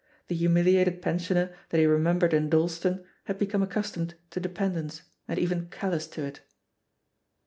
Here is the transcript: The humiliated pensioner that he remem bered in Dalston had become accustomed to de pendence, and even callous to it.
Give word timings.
The 0.29 0.35
humiliated 0.35 0.99
pensioner 1.03 1.53
that 1.69 1.77
he 1.77 1.83
remem 1.85 2.17
bered 2.17 2.33
in 2.33 2.49
Dalston 2.49 3.05
had 3.25 3.37
become 3.37 3.61
accustomed 3.61 4.15
to 4.31 4.39
de 4.39 4.49
pendence, 4.49 5.03
and 5.27 5.37
even 5.37 5.67
callous 5.69 6.07
to 6.07 6.23
it. 6.23 6.41